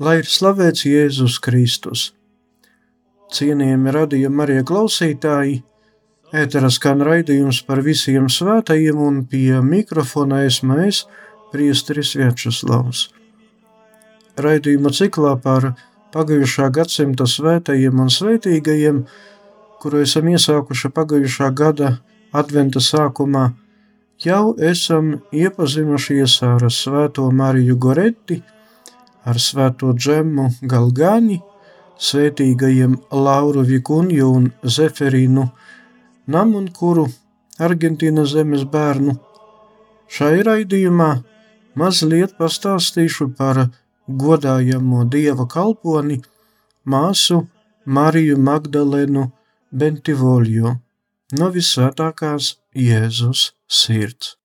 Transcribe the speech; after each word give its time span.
Lai 0.00 0.14
ir 0.22 0.28
slavēts 0.32 0.86
Jēzus 0.88 1.34
Kristus. 1.44 2.02
Cienījami 3.36 3.92
radījumi 3.92 4.40
arī 4.40 4.54
klausītāji, 4.64 5.58
ēteras 6.32 6.78
skan 6.78 7.02
raidījums 7.04 7.58
par 7.66 7.82
visiem 7.84 8.30
svētajiem 8.32 8.96
un 8.96 9.18
pie 9.28 9.58
mikrofona 9.60 10.38
esmu 10.46 10.78
es, 10.86 11.02
priesteris 11.52 12.14
Vjačeslavs. 12.16 13.02
Raidījuma 14.40 14.88
ciklā 14.96 15.34
par 15.44 15.66
pagājušā 16.14 16.70
gadsimta 16.78 17.26
svētajiem 17.28 18.00
un 18.00 18.08
svētīgajiem, 18.08 19.02
kuru 19.84 20.00
esam 20.06 20.30
iesākuši 20.32 20.90
pagājušā 20.96 21.50
gada 21.60 21.90
adventa 22.32 22.80
sākumā, 22.80 23.50
jau 24.24 24.56
esam 24.56 25.18
iepazinušies 25.28 26.38
ar 26.48 26.64
Svēto 26.72 27.28
Mariju 27.28 27.76
Goretti, 27.76 28.40
ar 29.24 29.38
svēto 29.40 29.92
džemu 29.96 30.48
Galgani, 30.62 31.40
svētīgajiem 32.00 32.96
Lauru 33.12 33.64
Vikunju 33.68 34.28
un 34.36 34.48
Zeferīnu 34.64 35.48
Namunkuru, 36.30 37.06
Argentīnas 37.60 38.32
zemes 38.32 38.64
bērnu. 38.72 39.16
Šai 40.10 40.40
raidījumā 40.46 41.10
mazliet 41.80 42.36
pastāstīšu 42.38 43.30
par 43.38 43.66
godājamo 44.24 45.04
dieva 45.14 45.46
kalponi 45.46 46.20
māsu 46.84 47.44
Mariju 47.84 48.38
Magdalenu 48.48 49.28
Bentivoljo 49.70 50.74
no 51.38 51.52
visvētākās 51.54 52.54
Jēzus 52.74 53.50
sirds. 53.80 54.36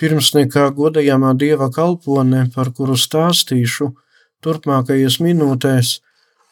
Pirms 0.00 0.30
nekā 0.32 0.70
godējamā 0.72 1.34
dieva 1.36 1.66
kalpone, 1.68 2.46
par 2.54 2.70
kuru 2.72 2.94
stāstīšu 2.96 3.90
turpmākajās 4.40 5.18
minūtēs, 5.20 6.00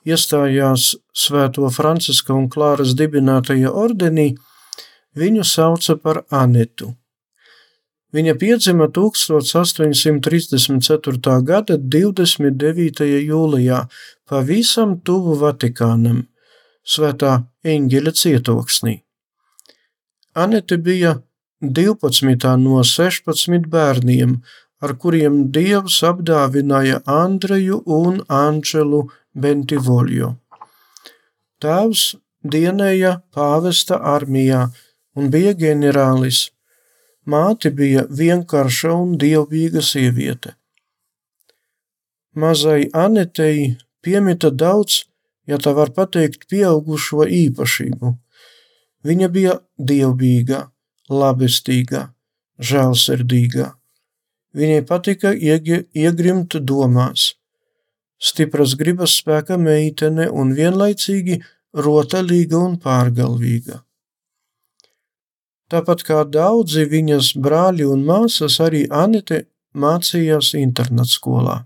iestājās 0.04 0.90
Svēto 1.16 1.70
Franciska 1.72 2.36
un 2.36 2.52
Klāras 2.52 2.92
dibinātajā 2.98 3.72
ordenī, 3.72 4.36
viņu 5.16 5.46
sauca 5.48 5.96
par 5.96 6.26
Anetu. 6.28 6.92
Viņa 8.12 8.36
piedzima 8.40 8.88
1834. 8.88 11.42
gada 11.44 11.76
29. 11.76 13.04
jūlijā 13.04 13.88
pavisam 14.28 15.00
tuvu 15.00 15.34
Vatikānam, 15.40 16.26
Svētā 16.84 17.44
eņģeļa 17.64 18.12
cietoksnī. 18.16 19.02
Anete 20.36 20.76
bija 20.80 21.20
12 21.60 22.56
no 22.62 22.82
16 22.84 23.66
bērniem, 23.66 24.36
ar 24.78 24.94
kuriem 24.94 25.48
Dievs 25.50 26.02
apdāvināja 26.06 27.00
Andreju 27.10 27.80
un 27.84 28.20
Anģelu 28.30 29.00
Bentivoļu. 29.34 30.36
Tēvs 31.58 32.04
dienēja 32.46 33.16
pāvesta 33.34 33.98
armijā 33.98 34.68
un 35.18 35.32
bija 35.34 35.56
ģenerālis. 35.58 36.52
Māte 37.26 37.74
bija 37.74 38.06
vienkārša 38.06 38.94
un 38.94 39.18
dievbijīga 39.18 39.82
sieviete. 39.82 40.54
Mazai 42.38 42.86
Anetei 42.94 43.74
piemita 44.00 44.54
daudz, 44.54 45.02
ja 45.50 45.58
tā 45.58 45.74
var 45.74 45.90
pateikt, 45.90 46.46
pieaugušo 46.46 47.26
īpašību. 47.26 48.14
Viņa 49.02 49.28
bija 49.34 49.58
dievbijīga 49.76 50.68
labestīgā, 51.10 52.08
žēlsirdīgā. 52.58 53.72
Viņai 54.58 54.84
patika 54.88 55.34
iegrimt 55.34 56.56
domās, 56.64 57.34
stipras 58.18 58.74
gribas 58.80 59.18
spēka 59.20 59.58
meitene 59.60 60.28
un 60.30 60.54
vienlaicīgi 60.56 61.38
rotaļīga 61.76 62.58
un 62.58 62.78
pārgalvīga. 62.82 63.82
Tāpat 65.68 66.02
kā 66.08 66.22
daudzi 66.24 66.86
viņas 66.88 67.34
brāļi 67.44 67.84
un 67.92 68.04
māsas, 68.08 68.56
arī 68.64 68.86
Anite 68.88 69.44
mācījās 69.76 70.54
internātskolā. 70.56 71.60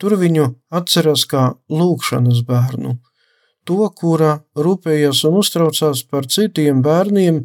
Tur 0.00 0.16
viņu 0.16 0.46
atceras 0.72 1.26
kā 1.28 1.42
lūkšanas 1.68 2.40
bērnu, 2.48 2.94
to, 3.68 3.84
kura 3.92 4.38
rūpējas 4.56 5.26
un 5.28 5.36
uztraucās 5.42 6.00
par 6.08 6.24
citiem 6.24 6.80
bērniem, 6.82 7.42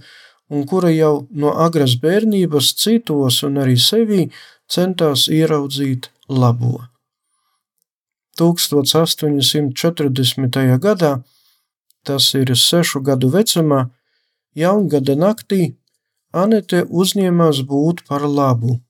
un 0.50 0.66
kura 0.70 0.92
jau 0.94 1.28
no 1.32 1.54
agras 1.68 1.96
bērnības 2.02 2.74
citos 2.82 3.44
un 3.48 3.58
arī 3.64 3.78
sevī 3.82 4.30
centās 4.70 5.28
ieraudzīt 5.30 6.12
labo. 6.30 6.84
1840. 8.40 10.80
gadā, 10.84 11.24
tas 12.04 12.34
ir 12.36 12.56
sešu 12.56 13.02
gadu 13.02 13.30
vecumā, 13.32 13.90
jaungada 14.56 15.16
naktī 15.16 15.76
Anete 16.36 16.84
uzņēmās 16.84 17.64
būt 17.64 18.04
par 18.10 18.28
labu. 18.28 18.82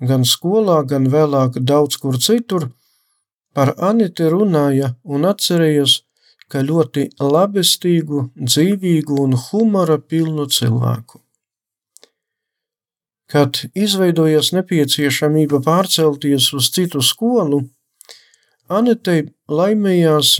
Gan 0.00 0.24
skolā, 0.24 0.88
gan 0.88 1.04
vēlāk 1.12 1.60
daudz 1.60 2.00
kur 2.00 2.16
citur 2.16 2.72
par 3.52 3.76
Aneti 3.76 4.24
runāja 4.32 4.96
un 5.04 5.28
atcerējās, 5.28 6.00
ka 6.52 6.60
ļoti 6.68 7.08
labestīgu, 7.16 8.26
dzīvīgu 8.36 9.18
un 9.24 9.36
humora 9.46 9.96
pilnu 9.98 10.44
cilvēku. 10.52 11.22
Kad 13.32 13.62
izveidojas 13.72 14.50
nepieciešamība 14.52 15.62
pārcelties 15.64 16.50
uz 16.52 16.68
citu 16.74 17.00
skolu, 17.00 17.62
Anetei 18.72 19.26
laimējās 19.52 20.36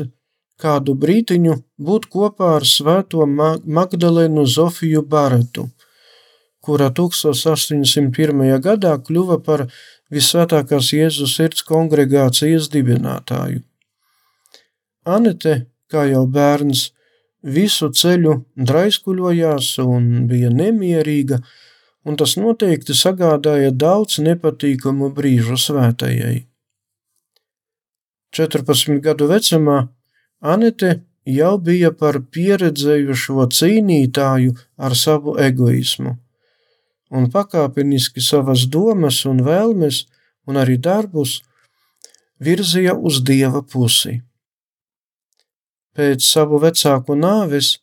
kādu 0.62 0.94
brītiņu 0.96 1.56
būt 1.88 2.06
kopā 2.12 2.52
ar 2.58 2.66
svēto 2.68 3.26
Magdalēnu 3.26 4.44
Zofiju 4.46 5.02
Baretu, 5.14 5.66
kura 6.62 6.88
1801. 6.94 8.44
gadā 8.62 8.94
kļuva 9.08 9.40
par 9.48 9.66
visvētākās 10.12 10.92
Jēzus 10.94 11.34
sirds 11.36 11.66
kongregācijas 11.66 12.70
dibinātāju. 12.72 13.64
Anete, 15.02 15.54
kā 15.92 16.06
jau 16.08 16.24
bērns, 16.26 16.88
visu 17.42 17.90
ceļu 17.90 18.38
draiskuļojās 18.56 19.74
un 19.84 20.26
bija 20.30 20.50
nemierīga, 20.50 21.42
un 22.06 22.16
tas 22.18 22.36
noteikti 22.40 22.96
sagādāja 22.96 23.70
daudz 23.70 24.18
nepatīkamu 24.24 25.12
brīžu 25.14 25.58
svētajai. 25.60 26.46
14 28.32 29.00
gadu 29.04 29.28
vecumā 29.28 29.82
Anete 30.42 31.02
jau 31.28 31.52
bija 31.58 31.92
par 31.94 32.18
pieredzējušo 32.34 33.46
cīnītāju 33.54 34.56
ar 34.76 34.96
savu 34.98 35.36
egoismu, 35.38 36.16
un 37.14 37.28
pakāpeniski 37.30 38.24
savas 38.24 38.66
domas 38.66 39.22
un 39.28 39.44
vēlmes, 39.46 40.06
un 40.48 40.58
arī 40.58 40.80
darbus 40.82 41.42
virzīja 42.42 42.96
uz 42.98 43.22
dieva 43.22 43.62
pusi. 43.62 44.18
Pēc 45.96 46.24
savu 46.24 46.60
vecāku 46.62 47.16
nāves 47.18 47.76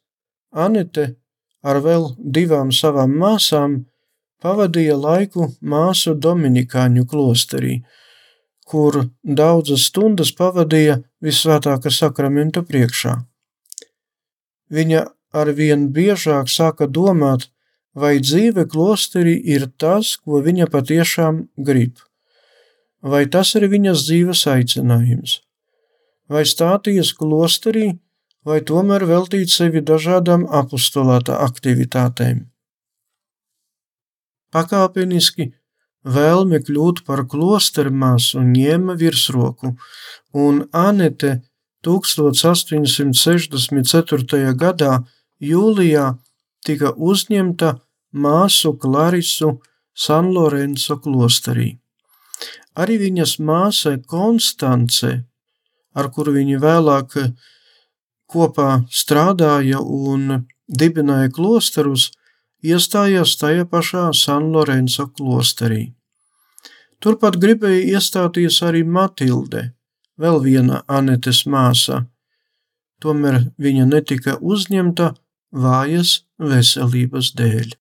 Anete 0.50 1.16
ar 1.62 1.78
vēl 1.86 2.08
divām 2.18 2.72
savām 2.74 3.14
māsām 3.22 3.84
pavadīja 4.42 4.96
laiku 4.98 5.52
māsu 5.62 6.16
Dominikāņu 6.16 7.06
klosterī, 7.12 7.76
kur 8.66 9.04
daudzas 9.24 9.86
stundas 9.92 10.32
pavadīja 10.34 11.00
visvētākā 11.22 11.92
sakramenta 11.94 12.64
priekšā. 12.66 13.16
Viņa 14.70 15.06
arvien 15.34 15.90
biežāk 15.94 16.50
sāka 16.50 16.88
domāt, 16.88 17.50
vai 17.94 18.20
dzīve 18.22 18.66
klosterī 18.70 19.36
ir 19.56 19.68
tas, 19.78 20.16
ko 20.18 20.42
viņa 20.46 20.70
patiešām 20.72 21.44
grib, 21.58 21.98
vai 23.02 23.26
tas 23.26 23.56
ir 23.58 23.68
viņas 23.70 24.06
dzīves 24.06 24.46
aicinājums, 24.54 25.40
vai 26.30 26.46
stāties 26.46 27.12
klosterī, 27.18 27.98
vai 28.46 28.62
tomēr 28.62 29.06
veltīt 29.10 29.52
sevi 29.52 29.82
dažādām 29.82 30.46
apustulāta 30.62 31.42
aktivitātēm. 31.46 32.46
Pakāpeniski 34.54 35.52
Vēlme 36.08 36.62
kļūt 36.64 37.02
par 37.04 37.26
klostermāsu 37.28 38.40
ņēma 38.40 38.96
virsroku, 38.96 39.76
un 40.32 40.64
Anete 40.72 41.44
1864. 41.84 44.56
gadā 44.56 45.04
jūlijā 45.44 46.16
tika 46.64 46.96
uzņemta 46.96 47.84
māsu 48.14 48.78
Klarisu 48.80 49.60
San 49.94 50.32
Lorenzo 50.32 50.98
klosterī. 51.04 51.80
Arī 52.80 52.98
viņas 52.98 53.40
māsa 53.44 53.98
Konstance, 54.08 55.28
ar 55.96 56.10
kuru 56.14 56.36
viņa 56.38 56.60
vēlāk 56.62 57.18
kopā 58.30 58.70
strādāja 58.94 59.82
un 59.82 60.46
dibināja 60.70 61.32
klosterus, 61.34 62.12
iestājās 62.62 63.38
tajā 63.40 63.66
pašā 63.72 64.10
San 64.14 64.52
Lorenzo 64.54 65.08
klosterī. 65.08 65.94
Turpat 67.00 67.40
gribēja 67.40 67.96
iestāties 67.96 68.60
arī 68.68 68.84
Matilde, 68.84 69.70
vēl 70.20 70.42
viena 70.44 70.84
Anetes 70.88 71.46
māsa, 71.48 72.04
tomēr 73.00 73.46
viņa 73.58 73.86
netika 73.88 74.36
uzņemta 74.42 75.14
vājas 75.56 76.20
veselības 76.38 77.32
dēļ. 77.40 77.79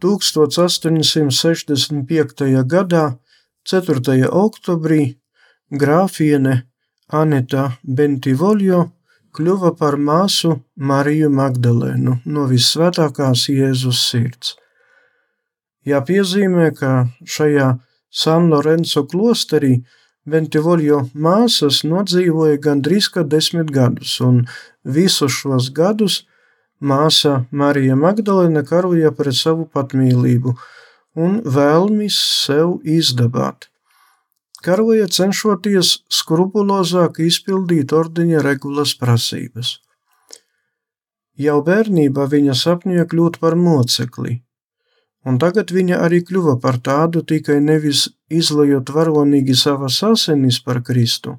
1865. 0.00 2.64
gadā 2.66 3.18
4. 3.68 4.28
oktobrī 4.30 5.18
grāfiene 5.70 6.62
Anita 7.08 7.78
Bentivoļo 7.82 8.90
kļuva 9.34 9.76
par 9.78 9.96
māsu 9.96 10.60
Mariju 10.76 11.30
Magdalēnu 11.30 12.20
no 12.24 12.46
visvētākās 12.50 13.48
Jēzus 13.52 14.10
sirds. 14.10 14.56
Jāpiezīmē, 15.88 16.70
ka 16.76 17.08
šajā 17.24 17.78
San 18.10 18.50
Lorenzo 18.52 19.06
klosterī 19.08 19.84
Bentivoļo 20.28 21.08
māsas 21.14 21.84
nodzīvoja 21.88 22.58
gandrīz 22.60 23.08
kā 23.12 23.24
desmit 23.24 23.70
gadus, 23.72 24.20
un 24.20 24.44
visus 24.84 25.32
šos 25.32 25.70
gadus 25.72 26.27
māsa 26.80 27.46
Marija 27.50 27.96
Magdalēna 27.96 28.64
karoja 28.66 29.14
pret 29.16 29.38
savu 29.38 29.66
patmīlību 29.72 30.54
un 31.18 31.40
vēlmi 31.44 32.06
sev 32.12 32.78
izdabāt 32.84 33.70
karoja 34.64 35.06
cenšoties 35.06 35.92
skrupulozāk 36.12 37.20
izpildīt 37.24 37.94
ordeņa 37.94 38.42
regulas 38.44 38.94
prasības. 38.98 39.78
Jau 41.38 41.60
bērnībā 41.62 42.26
viņa 42.30 42.54
sapņoja 42.58 43.06
kļūt 43.10 43.38
par 43.42 43.54
mocekli, 43.54 44.40
un 45.24 45.38
tagad 45.38 45.70
viņa 45.74 46.00
arī 46.06 46.24
kļuva 46.26 46.56
par 46.62 46.80
tādu 46.82 47.22
tikai 47.22 47.60
nevis 47.62 48.08
izlojot 48.28 48.90
varonīgi 48.94 49.54
savas 49.54 50.00
asinis 50.02 50.58
par 50.64 50.82
Kristu, 50.82 51.36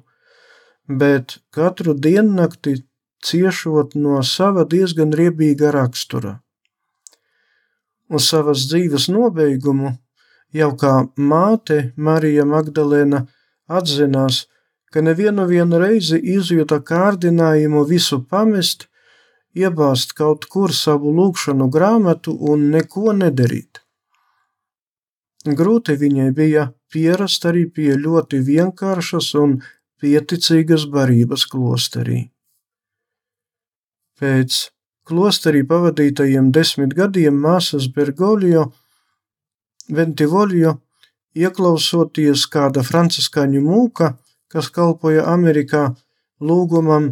bet 0.88 1.38
katru 1.52 1.94
diennakti 1.94 2.78
ciešot 3.24 3.94
no 3.94 4.22
sava 4.22 4.64
diezgan 4.64 5.12
riebīga 5.16 5.72
rakstura. 5.74 6.38
Uz 8.10 8.26
savas 8.26 8.66
dzīves 8.70 9.08
nobeigumu 9.12 9.92
jau 10.52 10.70
kā 10.76 10.94
māte 11.16 11.92
Marija 11.96 12.44
Magdalēna 12.44 13.26
atzinās, 13.70 14.46
ka 14.90 15.02
nevienu 15.06 15.46
reizi 15.78 16.18
izjuta 16.18 16.80
kārdinājumu 16.82 17.84
visu 17.86 18.18
pamest, 18.32 18.88
iebāzt 19.54 20.16
kaut 20.18 20.46
kur 20.50 20.74
savu 20.74 21.14
lūgšanu 21.14 21.70
grāmatu 21.70 22.34
un 22.52 22.70
neko 22.74 23.14
nedarīt. 23.14 23.82
Grūti 25.46 25.96
viņai 25.96 26.32
bija 26.36 26.66
pierast 26.92 27.46
arī 27.46 27.64
pie 27.70 27.94
ļoti 27.96 28.42
vienkāršas 28.50 29.30
un 29.40 29.60
pieticīgas 30.02 30.84
barības 30.90 31.46
klosterī. 31.46 32.20
Pēc 34.20 34.66
klosterī 35.08 35.62
pavadītajiem 35.66 36.50
desmit 36.52 36.92
gadiem 36.98 37.38
māsas 37.40 37.88
Bergoglio 37.94 38.66
Ventivolio, 39.90 40.76
ieklausoties 41.34 42.44
kāda 42.52 42.84
franciskāņu 42.86 43.62
mūka, 43.64 44.12
kas 44.52 44.68
kalpoja 44.74 45.24
Amerikā, 45.32 45.88
lūgumam, 46.40 47.08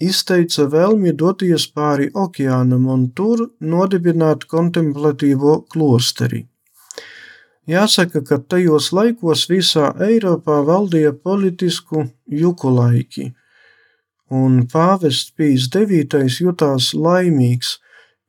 izteica 0.00 0.66
vēlmi 0.72 1.12
doties 1.22 1.66
pāri 1.76 2.08
okeānam 2.24 2.86
un 2.94 3.08
tur 3.16 3.44
nodibināt 3.60 4.46
kontemplatīvo 4.50 5.60
klosteri. 5.74 6.46
Jāsaka, 7.70 8.24
ka 8.26 8.40
tajos 8.40 8.90
laikos 8.96 9.44
visā 9.50 9.92
Eiropā 10.08 10.62
valdīja 10.66 11.12
politisku 11.12 12.06
juku 12.42 12.72
laiki, 12.74 13.28
un 14.30 14.64
pāvests 14.72 15.32
Pīs 15.36 15.66
IX 15.74 16.40
jutās 16.40 16.92
laimīgs, 16.94 17.78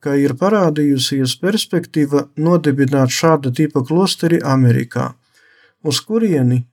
ka 0.02 0.16
ir 0.18 0.34
parādījusies 0.34 1.36
perspektīva 1.38 2.26
nodibināt 2.36 3.14
šāda 3.14 3.52
tipa 3.54 3.84
klosteri 3.86 4.40
Amerikā, 4.42 5.12
uz 5.86 6.00
kurieni, 6.02 6.64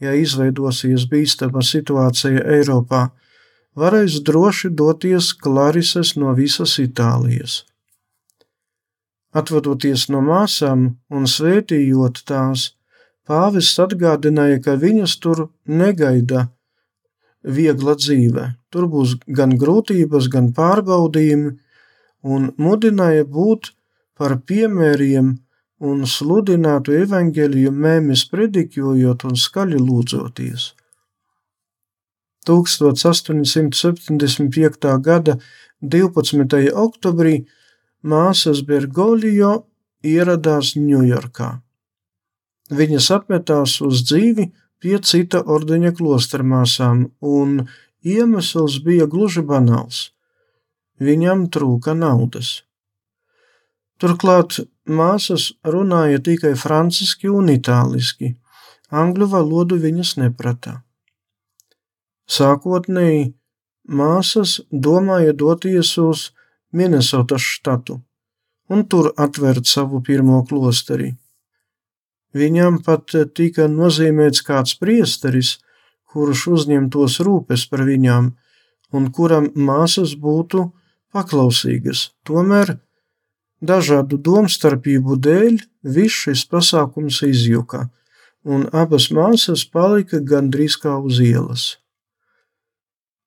ja 0.00 0.14
izveidosies 0.16 1.04
bīstama 1.10 1.62
situācija 1.62 2.44
Eiropā, 2.56 3.10
varēs 3.76 4.22
droši 4.24 4.70
doties 4.70 5.34
klarises 5.36 6.16
no 6.16 6.32
visas 6.34 6.78
Itālijas. 6.80 7.64
Atvadoties 9.36 10.08
no 10.08 10.22
māsām 10.24 10.94
un 11.12 11.28
svētījot 11.28 12.22
tās, 12.24 12.72
pāvests 13.28 13.76
atgādināja, 13.84 14.62
ka 14.64 14.78
viņas 14.80 15.18
tur 15.20 15.50
negaida 15.66 16.48
viegla 17.42 17.94
dzīve. 17.98 18.54
Tur 18.70 18.86
būs 18.90 19.16
gan 19.26 19.58
grūtības, 19.58 20.28
gan 20.32 20.52
pārbaudījumi, 20.56 21.56
un 22.22 22.52
mudināja 22.58 23.24
būt 23.24 23.72
par 24.18 24.38
piemēriem 24.48 25.38
un 25.78 26.06
sludinātu 26.06 26.92
evaņģēliju 27.04 27.70
mēmis 27.70 28.24
predikojot 28.32 29.24
un 29.28 29.34
skaļi 29.38 29.78
lūdzoties. 29.78 30.72
1875. 32.48 35.00
gada 35.04 35.36
12. 35.82 36.72
oktobrī 36.72 37.46
māsas 38.02 38.62
Bergoglio 38.66 39.66
ieradās 40.02 40.76
Ņujorkā. 40.78 41.60
Viņas 42.68 43.10
apmetās 43.14 43.80
uz 43.84 44.02
dzīvi 44.08 44.52
pie 44.82 44.98
cita 45.10 45.42
ordeņa 45.56 45.92
klostermāsām, 45.98 47.08
un 47.20 47.66
iemesls 48.04 48.78
bija 48.84 49.06
gluži 49.10 49.42
banāls 49.42 50.08
Viņam 50.98 51.44
trūka 51.54 51.92
naudas. 51.94 52.64
Turklāt 54.02 54.56
māsas 54.82 55.52
runāja 55.62 56.18
tikai 56.18 56.56
franciski 56.58 57.30
un 57.30 57.52
itāliski, 57.52 58.32
angļu 58.90 59.28
valodu 59.30 59.78
viņas 59.78 60.16
neprata. 60.18 60.80
Sākotnēji 62.26 63.30
māsas 64.00 64.58
domāja 64.70 65.36
doties 65.38 65.94
uz 66.02 66.26
Minnesotas 66.74 67.46
štatu 67.46 68.00
un 68.68 68.84
tur 68.84 69.12
atvērt 69.16 69.70
savu 69.70 70.02
pirmo 70.04 70.42
klosteri. 70.48 71.14
Viņam 72.38 72.82
pat 72.84 73.14
tika 73.34 73.66
nozīmēts 73.72 74.44
kāds 74.46 74.76
priesteris, 74.80 75.56
kurš 76.08 76.44
uzņemtos 76.56 77.20
rūpes 77.24 77.64
par 77.70 77.84
viņām 77.88 78.32
un 78.96 79.08
kuram 79.12 79.48
māsas 79.54 80.14
būtu 80.16 80.68
paklausīgas, 81.12 82.10
tomēr 82.28 82.76
dažādu 83.60 84.18
domstarpību 84.28 85.18
dēļ 85.24 85.58
viss 85.96 86.24
šis 86.24 86.44
pasākums 86.52 87.20
izjuka, 87.26 87.88
un 88.44 88.68
abas 88.72 89.10
māsas 89.14 89.64
palika 89.66 90.20
gandrīz 90.20 90.78
kā 90.80 90.96
uz 90.98 91.20
ielas. 91.24 91.66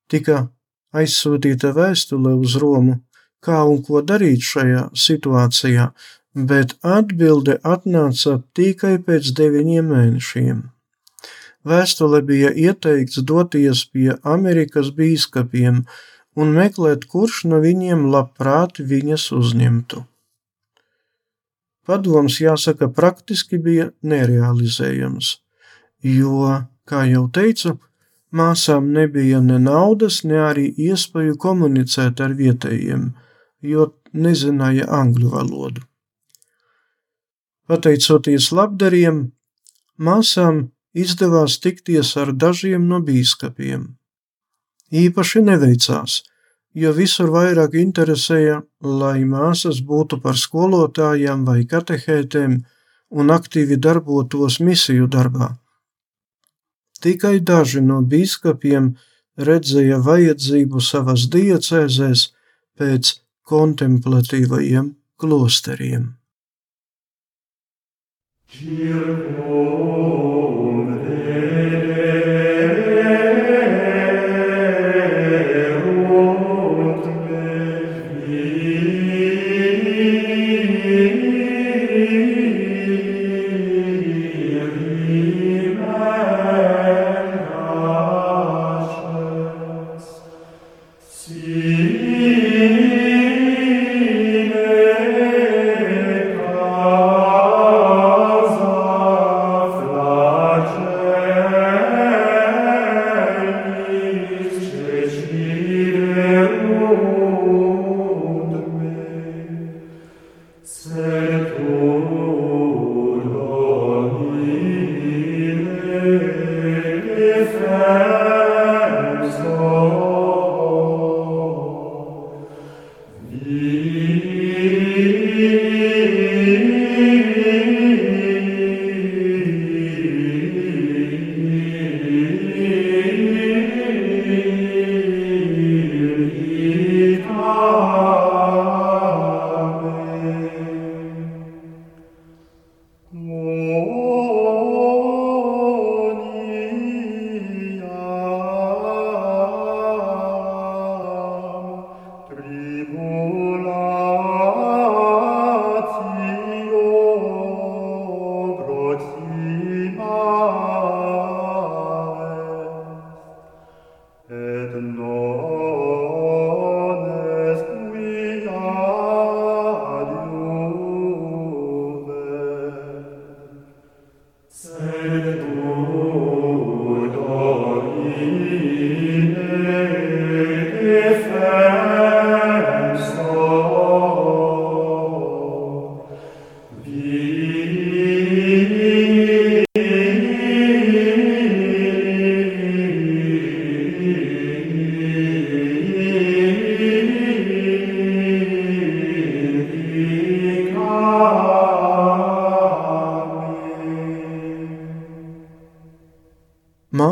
Tika 0.08 0.48
aizsūtīta 0.92 1.72
vēstule 1.76 2.34
uz 2.36 2.56
Romu, 2.60 2.98
kā 3.42 3.62
un 3.66 3.82
ko 3.84 4.02
darīt 4.04 4.44
šajā 4.46 4.88
situācijā, 4.94 5.90
bet 6.34 6.76
atbilde 6.82 7.58
atnāca 7.62 8.38
tikai 8.56 8.96
pēc 9.06 9.32
deviņiem 9.36 9.90
mēnešiem. 9.92 10.62
Vēstule 11.68 12.22
bija 12.26 12.50
ieteikts 12.50 13.20
doties 13.22 13.84
pie 13.86 14.16
Amerikas 14.26 14.90
bīskapiem, 14.96 15.84
un 16.34 16.54
meklēt, 16.56 17.06
kurš 17.12 17.44
no 17.50 17.60
viņiem 17.62 18.08
labprāt 18.10 18.80
viņas 18.80 19.28
uzņemtu. 19.36 20.02
Padoms, 21.86 22.38
jāsaka, 22.40 22.88
praktiski 22.88 23.58
bija 23.58 23.90
nerealizējams, 24.06 25.32
jo, 26.06 26.50
kā 26.86 27.04
jau 27.10 27.24
teicu, 27.28 27.76
māsām 28.30 28.92
nebija 28.94 29.42
ne 29.42 29.58
naudas, 29.62 30.22
ne 30.24 30.38
arī 30.46 30.68
iespēju 30.88 31.38
komunicēt 31.42 32.22
ar 32.22 32.36
vietējiem, 32.38 33.08
jo 33.62 33.90
nezināja 34.14 34.88
angļu 35.02 35.34
valodu. 35.34 35.82
Pateicoties 37.70 38.50
labdariem, 38.52 39.24
māsām 39.98 40.68
izdevās 40.92 41.58
tikties 41.62 42.16
ar 42.20 42.32
dažiem 42.34 42.88
no 42.88 43.00
bīskapiem 43.00 43.90
īpaši 44.92 45.42
neveicās, 45.46 46.20
jo 46.76 46.92
visur 46.96 47.32
vairāk 47.32 47.74
interesēja, 47.80 48.60
lai 48.80 49.24
māsas 49.24 49.80
būtu 49.88 50.20
par 50.24 50.38
skolotājām 50.38 51.46
vai 51.48 51.62
katehētēm 51.68 52.60
un 53.12 53.32
aktīvi 53.32 53.76
darbotos 53.76 54.60
misiju 54.60 55.08
darbā. 55.08 55.52
Tikai 57.02 57.40
daži 57.40 57.82
no 57.82 58.00
biskupiem 58.06 58.92
redzēja 59.36 59.98
vajadzību 60.06 60.80
savas 60.80 61.26
diecēzēs 61.32 62.28
pēc 62.78 63.14
kontemplatīvajiem 63.48 64.92
klosteriem. 65.18 66.12
Circo. 68.52 69.32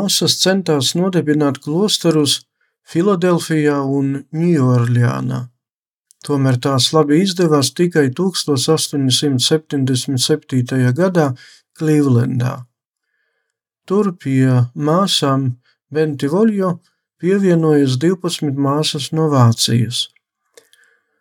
Māsas 0.01 0.33
centās 0.41 0.95
nodibināt 0.97 1.59
klosterus 1.61 2.41
Filadelfijā 2.89 3.85
un 3.85 4.25
Ņujorļānā. 4.33 5.53
Tomēr 6.25 6.57
tās 6.63 6.87
labi 6.95 7.19
izdevās 7.21 7.69
tikai 7.77 8.09
1877. 8.17 10.89
gadā 10.99 11.27
Klīvlendā. 11.77 12.53
Tur 13.85 14.05
pie 14.23 14.47
māsām 14.73 15.61
Bentivoļo 15.93 16.69
pievienojas 17.21 17.93
12 18.01 18.57
māsas 18.57 19.05
no 19.13 19.29
Vācijas. 19.29 20.09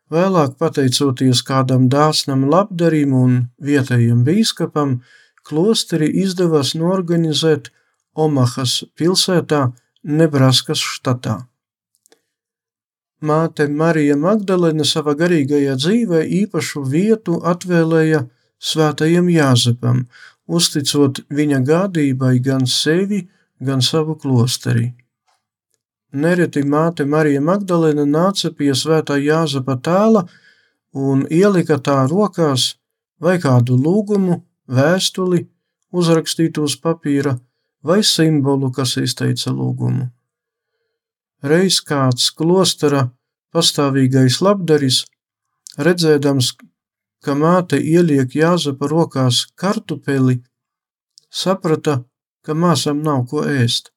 Vēlāk, 0.09 0.57
pateicoties 0.57 1.45
kādam 1.51 1.93
dāsnam 1.93 2.49
labdarim 2.49 3.13
un 3.25 3.53
vietējiem 3.61 4.25
bīskapam, 4.25 5.05
klosteri 5.45 6.09
izdevās 6.25 6.73
norganizēt 6.75 7.71
Omahas 8.25 8.81
pilsētā, 8.99 9.71
Nebraskas 10.05 10.81
štatā. 10.81 11.37
Māte 13.21 13.67
Marija 13.69 14.17
Magdalena 14.17 14.85
savā 14.89 15.13
garīgajā 15.23 15.75
dzīvē 15.77 16.23
īpašu 16.41 16.85
vietu 16.89 17.37
atvēlēja 17.53 18.23
svētajam 18.71 19.29
Jāzepam, 19.29 20.07
uzticot 20.49 21.21
viņa 21.29 21.61
gādībai 21.69 22.39
gan 22.45 22.65
sevi, 22.67 23.27
gan 23.61 23.85
savu 23.85 24.17
klosteri. 24.17 24.89
Nereti 26.13 26.63
māte 26.65 27.05
Marija 27.05 27.43
Magdalena 27.45 28.07
nāca 28.09 28.51
pie 28.57 28.73
svētā 28.75 29.21
Jāzepa 29.21 29.77
tēla 29.85 30.25
un 30.97 31.27
ielika 31.31 31.77
tā 31.79 32.01
rokās 32.11 32.75
vai 33.21 33.37
kādu 33.39 33.77
lūgumu, 33.77 34.41
vēstuli, 34.67 35.45
uzrakstītu 35.93 36.65
uz 36.67 36.75
papīra, 36.81 37.37
vai 37.83 38.03
simbolu, 38.05 38.71
kas 38.73 38.97
izteica 39.01 39.53
lūgumu. 39.55 40.09
Reiz 41.43 41.81
kāds 41.81 42.29
klostera 42.37 43.07
pastāvīgais 43.55 44.41
labdaris, 44.45 45.05
redzēdams, 45.81 46.53
ka 47.25 47.37
māte 47.37 47.81
ieliek 47.81 48.35
Jāzepa 48.37 48.89
rokās 48.91 49.47
kartupeli, 49.57 50.41
saprata, 51.31 52.03
ka 52.45 52.55
māsam 52.55 53.01
nav 53.05 53.27
ko 53.31 53.45
ēst. 53.49 53.91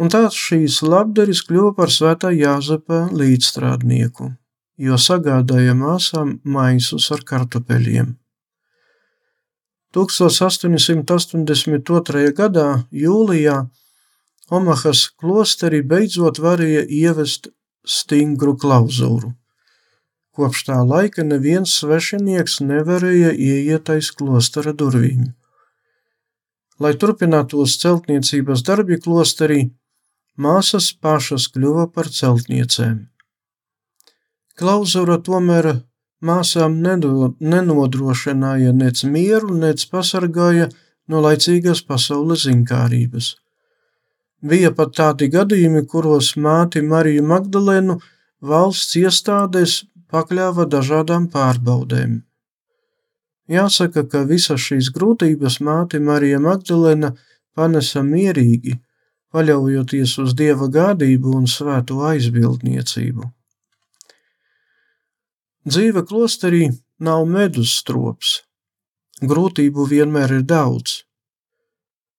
Un 0.00 0.08
tāds 0.12 0.36
šīs 0.36 0.80
labdaris 0.82 1.42
kļuva 1.46 1.74
par 1.76 1.92
svētā 1.92 2.32
Jāzepa 2.34 3.04
līdzstrādnieku, 3.12 4.32
jo 4.80 4.98
sagādāja 4.98 5.76
māsām 5.76 6.38
maisus 6.44 7.10
ar 7.12 7.24
kartupeļiem. 7.28 8.16
1882. 9.92 12.32
gadā 12.32 12.84
jūlijā 12.90 13.68
Omahas 14.52 15.08
klosteri 15.16 15.82
beidzot 15.84 16.38
varēja 16.42 16.84
ievest 16.88 17.48
stingru 17.88 18.56
klauzūru. 18.60 19.32
Kopš 20.36 20.64
tā 20.68 20.78
laika 20.88 21.24
neviens 21.24 21.72
svešinieks 21.80 22.60
nevarēja 22.64 23.32
ieiet 23.32 23.90
aiz 23.92 24.10
klostera 24.16 24.72
durvīm. 24.72 25.32
Lai 26.80 26.94
turpinātos 26.96 27.76
celtniecības 27.80 28.62
darbi 28.64 28.96
klosterī, 29.00 29.70
māsas 30.36 30.92
pašas 30.92 31.48
kļuva 31.52 31.86
par 31.92 32.08
celtniecēm. 32.08 33.08
Klauzūra 34.56 35.18
tomēr 35.24 35.82
māsām 36.22 36.78
nenodrošināja 36.82 38.72
nec 38.72 39.04
mieru, 39.04 39.54
nec 39.58 39.84
pasargāja 39.90 40.68
no 41.08 41.22
laicīgas 41.24 41.82
pasaules 41.86 42.46
zinkārības. 42.46 43.34
Bija 44.42 44.72
pat 44.74 44.94
tādi 44.98 45.28
gadījumi, 45.30 45.84
kuros 45.86 46.32
māti 46.36 46.82
Mariju 46.82 47.22
Magdalēnu 47.30 47.98
valsts 48.52 48.96
iestādes 48.98 49.82
pakļāva 50.10 50.66
dažādām 50.70 51.28
pārbaudēm. 51.30 52.22
Jāsaka, 53.52 54.06
ka 54.10 54.22
visas 54.26 54.62
šīs 54.62 54.90
grūtības 54.94 55.60
māte 55.66 56.00
Marija 56.00 56.40
Magdalēna 56.42 57.12
panesa 57.54 58.02
mierīgi, 58.06 58.78
paļaujoties 59.32 60.16
uz 60.22 60.34
dieva 60.38 60.68
gādību 60.72 61.36
un 61.38 61.48
svēto 61.50 62.02
aizbildniecību. 62.10 63.30
Dzīve 65.62 66.02
klosterī 66.02 66.64
nav 66.98 67.20
medus 67.30 67.76
strops. 67.78 68.40
Grūtību 69.22 69.84
vienmēr 69.86 70.40
ir 70.40 70.42
daudz. 70.42 71.04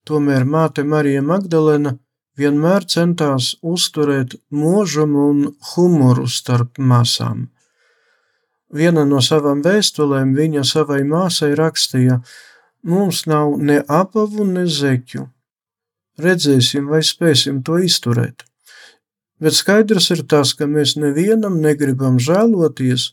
Tomēr 0.07 0.45
māte 0.47 0.85
Marija 0.87 1.19
Magdalena 1.21 1.91
vienmēr 2.39 2.85
centās 2.87 3.49
uzturēt 3.59 4.37
mūžumu 4.47 5.25
un 5.31 5.41
humoru 5.73 6.23
starp 6.31 6.79
māsām. 6.79 7.49
Viena 8.71 9.03
no 9.05 9.19
savām 9.19 9.59
vēstulēm 9.65 10.31
viņa 10.37 10.63
savai 10.63 11.01
māsai 11.03 11.51
rakstīja: 11.59 12.21
Mums 12.87 13.25
nav 13.27 13.57
ne 13.59 13.81
apavu, 13.87 14.45
ne 14.47 14.63
zeķu. 14.67 15.25
Redzēsim, 16.23 16.87
vai 16.87 17.01
spēsim 17.03 17.59
to 17.59 17.75
izturēt. 17.83 18.47
Bet 19.43 19.59
skaidrs 19.59 20.09
ir 20.15 20.23
tas, 20.31 20.53
ka 20.55 20.63
mēs 20.63 20.95
nevienam 20.95 21.59
negribam 21.59 22.15
žēloties, 22.23 23.11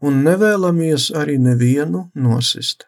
un 0.00 0.22
nevēlamies 0.24 1.10
arī 1.16 1.38
nevienu 1.40 2.10
nosist. 2.14 2.86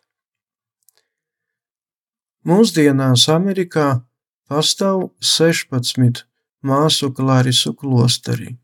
Mūsdienās 2.48 3.26
Amerikā 3.32 4.02
pastāv 4.48 5.10
16 5.20 6.24
māsu 6.64 7.12
klarisu 7.14 7.74
klosteri. 7.74 8.56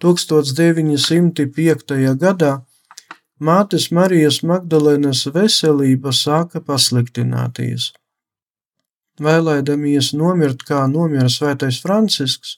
1905. 0.00 2.16
gadā 2.20 2.52
mātes 3.40 3.90
Marijas 3.90 4.42
Magdalēnas 4.42 5.26
veselība 5.34 6.12
sāka 6.12 6.60
pasliktināties. 6.60 7.92
Vēlēdamies 9.20 10.12
nomirt, 10.18 10.64
kā 10.66 10.86
nomira 10.90 11.28
svētais 11.30 11.78
Francisks, 11.82 12.56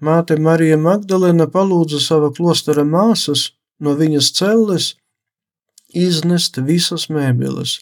māte 0.00 0.38
Marija 0.38 0.78
Magdalēna 0.78 1.48
palūdza 1.50 2.00
sava 2.00 2.30
klostera 2.34 2.84
māsas 2.86 3.50
no 3.84 3.94
viņas 4.00 4.30
celles 4.38 4.92
iznest 5.94 6.58
visas 6.68 7.08
mēbeles. 7.12 7.78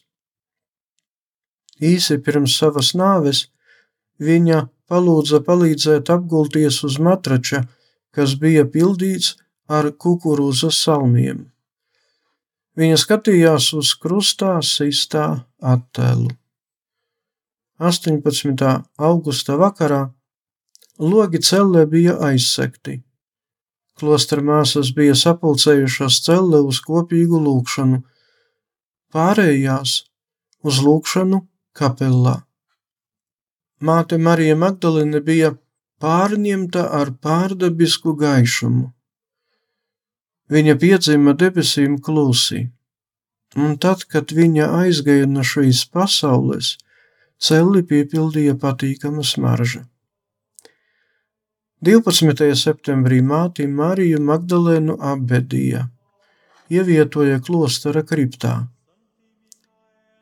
Īsi 1.83 2.19
pirms 2.23 2.59
savas 2.61 2.93
nāves 2.99 3.47
viņa 4.23 4.67
palūdza 4.91 5.41
palīdzēt 5.47 6.11
apgulties 6.13 6.83
uz 6.87 6.99
matrača, 7.03 7.65
kas 8.13 8.37
bija 8.43 8.67
pildīts 8.69 9.37
ar 9.69 9.89
kukurūzas 10.05 10.79
salmiem. 10.85 11.47
Viņa 12.77 12.99
skatījās 13.01 13.73
uz 13.77 13.93
krustā 14.01 14.59
sistā 14.65 15.27
attēlu. 15.61 16.31
18. 17.83 18.69
augusta 19.09 19.57
vakarā 19.59 20.03
logi 21.03 21.41
cellē 21.43 21.85
bija 21.91 22.15
aizsekti. 22.29 23.01
Klostra 24.03 24.43
māsas 24.43 24.89
bija 24.97 25.15
sapulcējušās 25.15 26.17
cellē 26.25 26.59
uz 26.67 26.81
kopīgu 26.83 27.39
lūkšanu, 27.39 28.01
pārējās 29.15 29.93
uz 30.67 30.81
lūkšanu 30.83 31.39
kapelā. 31.79 32.41
Māte 33.79 34.19
Marija 34.19 34.57
Magdalene 34.59 35.21
bija 35.29 35.53
pārņemta 36.03 36.83
ar 36.99 37.13
pārdabisku 37.23 38.17
gaišumu. 38.19 38.89
Viņa 40.51 40.75
piedzima 40.83 41.37
debesīm 41.39 41.95
klusi, 42.03 42.65
un 43.55 43.79
tad, 43.87 44.03
kad 44.11 44.35
viņa 44.35 44.67
aizgāja 44.81 45.31
no 45.31 45.47
šīs 45.47 45.85
pasaules, 45.95 46.75
celi 47.39 47.87
piepildīja 47.87 48.59
patīkama 48.67 49.23
smarža. 49.23 49.87
12. 51.83 52.55
septembrī 52.55 53.17
māti 53.27 53.65
Mariju 53.67 54.21
Magdalēnu 54.23 55.03
apbedīja, 55.03 55.91
ievietoja 56.71 57.43
klostera 57.43 58.07
kriptā. 58.07 58.71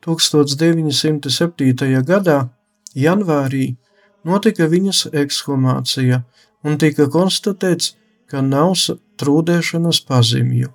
1907. 0.00 2.00
gadā, 2.08 2.48
janvārī, 2.96 3.76
notika 4.24 4.64
viņas 4.72 5.12
ekshumācija 5.12 6.24
un 6.64 6.80
tika 6.80 7.04
konstatēts, 7.12 7.92
ka 8.24 8.40
nav 8.40 8.80
trūdēšanas 9.20 10.00
pazīmju. 10.08 10.72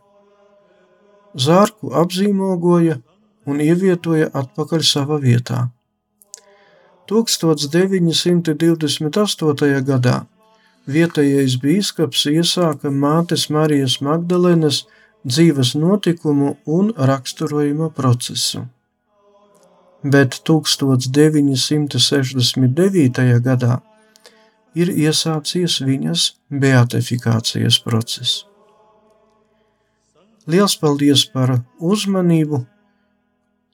Zārku 1.34 1.98
apzīmogoja 2.04 3.02
un 3.50 3.58
ievietoja 3.58 4.30
atpakaļ 4.38 4.86
savā 4.86 5.18
vietā. 5.26 5.74
1928. 7.10 8.54
gadā 9.90 10.30
vietējais 10.88 11.58
bīskaps 11.64 12.28
iesāka 12.32 12.92
mātes 12.92 13.50
Marijas 13.50 14.00
Magdalenes 14.02 14.86
dzīves 15.26 15.76
notikumu 15.80 16.56
un 16.66 16.94
raksturojuma 16.96 17.90
procesu 17.96 18.66
bet 20.06 20.38
1969. 20.46 23.42
gadā 23.42 23.82
ir 24.78 24.90
iesācies 24.92 25.82
viņas 25.82 26.36
beatifikācijas 26.52 27.80
process. 27.84 28.46
Liels 30.46 30.78
paldies 30.78 31.26
par 31.34 31.66
uzmanību, 31.82 32.66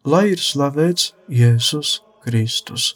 lai 0.08 0.32
ir 0.32 0.40
slavēts 0.40 1.12
Jēzus 1.28 2.00
Kristus. 2.24 2.96